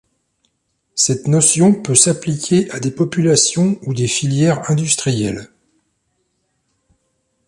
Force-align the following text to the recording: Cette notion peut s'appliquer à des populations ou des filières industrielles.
Cette 0.95 1.27
notion 1.27 1.75
peut 1.75 1.93
s'appliquer 1.93 2.67
à 2.71 2.79
des 2.79 2.89
populations 2.89 3.77
ou 3.85 3.93
des 3.93 4.07
filières 4.07 4.71
industrielles. 4.71 5.51